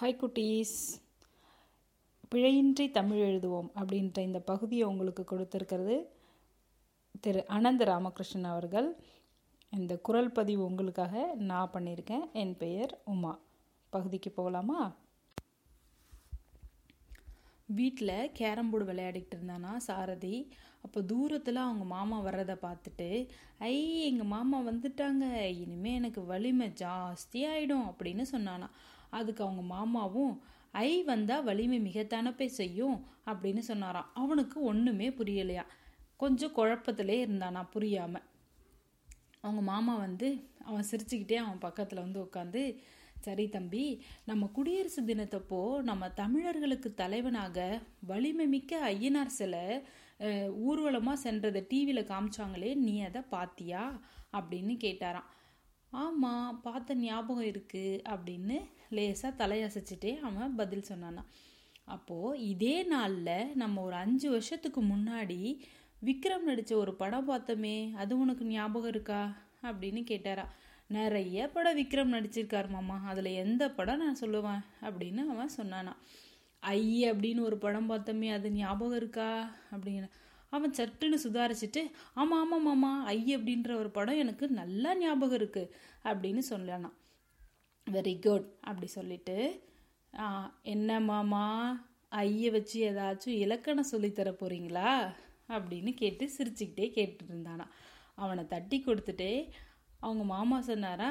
Hi 0.00 0.22
குட்டீஸ். 0.22 0.78
பிழையின்றி 2.34 2.90
தமிழ் 2.90 3.18
எழுதுவோம் 3.18 3.68
அப்படின்ற 3.74 4.18
இந்த 4.18 4.40
பகுதியை 4.40 4.86
உங்களுக்கு 4.88 5.24
கொடுத்துருக்கிறது 5.30 5.96
திரு 7.20 7.46
அனந்த 7.46 7.84
ராமகிருஷ்ணன் 7.84 8.44
அவர்கள். 8.44 8.96
இந்த 9.70 9.98
குரல் 9.98 10.30
பதிவு 10.32 10.64
உங்களுக்காக 10.64 11.34
நான் 11.34 11.70
பண்ணியிருக்கேன். 11.72 12.32
என் 12.32 12.56
பெயர் 12.56 13.00
உமா. 13.04 13.38
பகுதிக்கு 13.90 14.30
போகலாமா? 14.30 14.96
வீட்டில் 17.64 18.30
கேரம் 18.32 18.70
போர்டு 18.70 18.92
விளையாடிக்கிட்டு 18.92 19.36
இருந்தானா 19.36 19.76
சாரதி. 19.76 20.52
அப்போ 20.82 21.02
தூரத்தில் 21.02 21.56
அவங்க 21.56 21.84
மாமா 21.84 22.20
வர்றதை 22.20 22.56
பார்த்துட்டு 22.62 23.28
ஐ 23.58 24.00
எங்கள் 24.00 24.26
மாமா 24.26 24.60
வந்துட்டாங்க. 24.60 25.44
இனிமேல் 25.44 25.94
எனக்கு 25.94 26.24
வலிமை 26.24 26.68
ஜாஸ்தியாயிடும் 26.68 27.86
அப்படின்னு 27.92 28.24
சொன்னானா. 28.32 28.68
அதுக்கு 29.20 29.42
அவங்க 29.44 29.62
மாமாவும் 29.74 30.34
ஐ 30.84 30.90
வந்தால் 31.02 31.46
வலிமை 31.48 31.78
மிக 31.80 32.02
தனப்பை 32.14 32.46
செய்யும் 32.60 32.96
அப்படின்னு 33.30 33.62
சொன்னாராம். 33.70 34.10
அவனுக்கு 34.14 34.56
ஒன்றுமே 34.62 35.08
புரியலையா. 35.10 35.64
கொஞ்சம் 36.22 36.56
குழப்பத்திலே 36.56 37.16
இருந்தானா 37.26 37.62
புரியாமல் 37.70 38.26
அவங்க 39.40 39.62
மாமா 39.62 39.94
வந்து 39.96 40.28
அவன் 40.64 40.88
சிரிச்சுக்கிட்டே 40.90 41.36
அவன் 41.44 41.64
பக்கத்தில் 41.64 42.04
வந்து 42.04 42.20
உட்காந்து 42.22 42.62
சரி 43.26 43.44
தம்பி 43.48 43.82
நம்ம 44.24 44.46
குடியரசு 44.56 45.02
தினத்தப்போ 45.02 45.60
நம்ம 45.82 46.08
தமிழர்களுக்கு 46.20 46.90
தலைவனாக 46.94 47.58
வலிமை 48.10 48.46
மிக்க 48.46 48.80
ஐயனார் 48.92 49.36
சிலை 49.38 49.62
ஊர்வலமாக 50.68 51.22
சென்றதை 51.24 51.62
டிவியில் 51.68 52.10
காமிச்சாங்களே 52.10 52.70
நீ 52.86 52.94
அதை 53.02 53.22
பாத்தியா? 53.34 53.82
அப்படின்னு 54.36 54.74
கேட்டாராம். 54.84 55.28
ஆமாம் 55.92 56.60
பார்த்த 56.60 57.00
ஞாபகம் 57.02 57.50
இருக்குது 57.52 58.02
அப்படின்னு 58.14 58.56
லேசாக 58.94 59.46
தலையசைச்சிட்டே 59.46 60.12
அவன் 60.20 60.54
பதில் 60.54 60.84
சொன்னானா. 60.88 61.22
அப்போது 61.84 62.40
இதே 62.48 62.76
நாளில் 62.82 63.56
நம்ம 63.56 63.82
ஒரு 63.82 63.94
அஞ்சு 63.94 64.30
வருஷத்துக்கு 64.30 64.80
முன்னாடி 64.84 65.40
விக்ரம் 66.04 66.42
நடித்த 66.44 66.76
ஒரு 66.76 66.92
படம் 66.94 67.28
பார்த்தோமே 67.28 67.76
அது 67.94 68.18
உனக்கு 68.18 68.44
ஞாபகம் 68.44 68.88
இருக்கா? 68.88 69.20
அப்படின்னு 69.62 70.02
கேட்டாரா. 70.10 70.44
நிறைய 70.88 71.48
படம் 71.48 71.78
விக்ரம் 71.78 72.14
நடிச்சிருக்கார் 72.14 72.68
மாமா 72.68 72.96
அதில் 73.04 73.38
எந்த 73.44 73.70
படம் 73.70 74.02
நான் 74.02 74.20
சொல்லுவேன் 74.20 74.62
அப்படின்னு 74.82 75.20
அவன் 75.26 75.50
சொன்னானா. 75.56 75.92
ஐ 76.60 76.82
அப்படின்னு 77.10 77.40
ஒரு 77.40 77.56
படம் 77.58 77.88
பார்த்தோமே 77.90 78.28
அது 78.32 78.50
ஞாபகம் 78.52 78.96
இருக்கா? 78.96 79.30
அப்படின்னு. 79.72 80.08
அவன் 80.50 80.74
சட்டுன்னு 80.76 81.16
சுதாரிச்சுட்டு 81.24 81.80
ஆமாம் 82.14 82.40
ஆமாம் 82.40 82.62
மாமா 82.62 82.92
ஐ 83.04 83.36
அப்படின்ற 83.36 83.70
ஒரு 83.74 83.90
படம் 83.90 84.18
எனக்கு 84.18 84.48
நல்லா 84.48 84.90
ஞாபகம் 84.96 85.38
இருக்குது 85.38 85.70
அப்படின்னு 86.04 86.42
சொல்லானா 86.50 86.90
வெரி 87.86 88.12
குட் 88.22 88.46
அப்படி 88.60 88.86
சொல்லிட்டு 88.86 89.36
என்ன 90.62 91.00
மாமா 91.00 91.42
ஐயை 92.22 92.50
வச்சு 92.50 92.76
ஏதாச்சும் 92.90 93.40
இலக்கணம் 93.44 93.90
சொல்லித்தர 93.92 94.30
போகிறீங்களா 94.40 94.90
அப்படின்னு 95.48 95.92
கேட்டு 95.94 96.24
சிரிச்சுக்கிட்டே 96.36 96.86
கேட்டுட்டு 96.96 97.24
இருந்தானா. 97.30 97.66
அவனை 98.14 98.42
தட்டி 98.46 98.78
கொடுத்துட்டே 98.80 99.32
அவங்க 100.00 100.24
மாமா 100.24 100.58
சொன்னாரா 100.60 101.10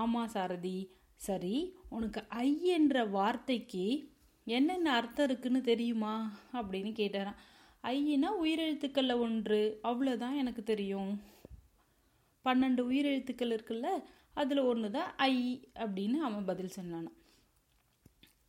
ஆமாம் 0.00 0.32
சாரதி 0.34 0.78
சரி 1.26 1.54
உனக்கு 1.88 2.20
ஐ 2.28 2.50
என்ற 2.76 3.04
வார்த்தைக்கு 3.16 3.86
என்னென்ன 4.46 4.92
அர்த்தம் 4.92 5.26
இருக்குன்னு 5.28 5.60
தெரியுமா? 5.60 6.14
அப்படின்னு 6.52 6.92
கேட்டாரான் 7.00 7.40
ஐயினா 7.84 8.30
உயிரெழுத்துக்களில் 8.44 9.22
ஒன்று 9.26 9.60
அவ்வளோதான் 9.82 10.36
எனக்கு 10.36 10.62
தெரியும். 10.62 11.12
பன்னெண்டு 12.44 12.82
உயிரெழுத்துக்கள் 12.90 13.54
இருக்குல்ல 13.54 13.88
அதில் 14.34 14.58
ஒன்று 14.58 14.90
தான் 14.90 15.16
ஐ 15.16 15.34
அப்படின்னு 15.74 16.18
அவன் 16.18 16.44
பதில் 16.44 16.76
சொன்னானான் 16.76 17.18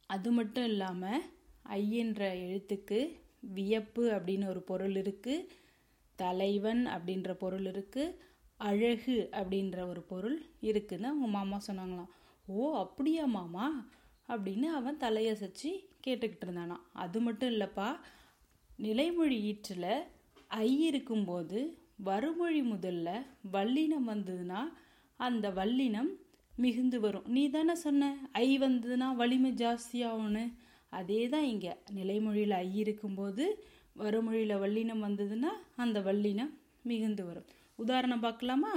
அது 0.09 0.31
மட்டும் 0.31 0.63
இல்லாமல் 0.63 1.23
ஐ 1.63 1.91
என்ற 1.91 2.35
எழுத்துக்கு 2.35 2.99
வியப்பு 3.39 4.11
அப்படின்னு 4.11 4.47
ஒரு 4.47 4.61
பொருள் 4.61 4.95
இருக்குது 4.95 5.47
தலைவன் 6.15 6.87
அப்படின்ற 6.87 7.33
பொருள் 7.33 7.65
இருக்குது 7.65 8.15
அழகு 8.59 9.29
அப்படின்ற 9.31 9.87
ஒரு 9.87 10.01
பொருள் 10.01 10.41
இருக்குதுன்னு 10.61 11.03
அவங்க 11.03 11.27
மாமா 11.27 11.57
சொன்னாங்களாம். 11.67 12.11
ஓ 12.47 12.77
அப்படியா 12.77 13.25
மாமா? 13.25 13.89
அப்படின்னு 14.27 14.67
அவன் 14.71 14.97
தலையசைச்சு 14.97 15.69
கேட்டுக்கிட்டு 16.07 16.45
இருந்தானா 16.45 16.77
அது 16.93 17.19
மட்டும் 17.21 17.49
இல்லைப்பா 17.49 17.87
நிலைமொழி 18.77 19.37
ஈற்றில் 19.51 20.05
ஐ 20.47 20.81
இருக்கும்போது 20.81 21.59
வறுமொழி 22.03 22.61
முதல்ல 22.73 23.09
வல்லினம் 23.53 24.07
வந்ததுன்னா 24.07 24.61
அந்த 25.19 25.49
வல்லினம் 25.49 26.11
மிகுந்து 26.57 26.99
வரும். 26.99 27.27
நீ 27.27 27.49
தானே 27.49 27.75
சொன்ன 27.75 28.09
ஐ 28.31 28.59
வந்ததுன்னா 28.59 29.07
வலிமை 29.15 29.51
ஜாஸ்தியாகும்னு 29.51 30.43
அதே 30.89 31.21
தான் 31.29 31.43
இங்கே. 31.43 31.73
நிலைமொழியில் 31.97 32.55
ஐ 32.57 32.71
இருக்கும்போது 32.75 33.45
வறுமொழியில் 33.97 34.61
வல்லினம் 34.63 35.03
வந்ததுன்னா 35.07 35.51
அந்த 35.75 35.99
வல்லினம் 35.99 36.51
மிகுந்து 36.83 37.25
வரும். 37.25 37.47
உதாரணம் 37.79 38.23
பார்க்கலாமா? 38.25 38.73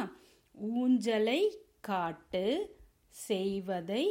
ஊஞ்சலை 0.55 1.41
காட்டு 1.81 2.45
செய்வதை 3.09 4.05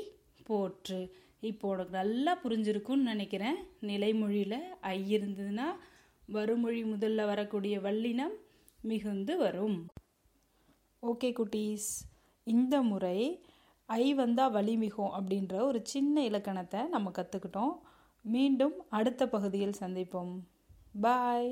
போற்று. 0.44 1.01
இப்போ 1.50 1.68
உனக்கு 1.69 1.94
நல்லா 1.97 2.34
புரிஞ்சிருக்கும்னு 2.44 3.12
நினைக்கிறேன். 3.13 3.57
நிலைமொழியில் 3.90 4.59
ஐ 4.97 5.00
இருந்ததுன்னா 5.18 5.68
வறுமொழி 6.30 6.84
முதல்ல 6.84 7.25
வரக்கூடிய 7.25 7.75
வல்லினம் 7.81 8.35
மிகுந்து 8.83 9.38
வரும் 9.38 9.77
ஓகே 11.01 11.29
குட்டீஸ். 11.39 11.89
இந்த 12.44 12.81
முறை 12.81 13.45
ஐ 13.85 14.13
வந்தால் 14.13 14.53
வலிமிகும் 14.53 15.11
அப்படின்ற 15.17 15.53
ஒரு 15.61 15.79
சின்ன 15.83 16.23
இலக்கணத்தை 16.23 16.81
நம்ம 16.88 17.11
கற்றுக்கிட்டோம் 17.11 17.73
மீண்டும் 18.21 18.75
அடுத்த 18.89 19.27
பகுதியில் 19.27 19.79
சந்திப்போம். 19.79 20.33
பாய் 21.01 21.51